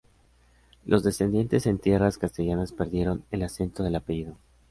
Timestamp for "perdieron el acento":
2.71-3.83